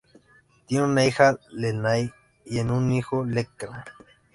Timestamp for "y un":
2.45-2.91